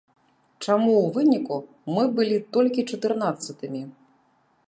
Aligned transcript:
Чаму 0.67 0.93
ў 1.01 1.09
выніку 1.17 1.57
мы 1.97 2.03
былі 2.19 2.37
толькі 2.57 2.85
чатырнаццатымі? 2.93 3.81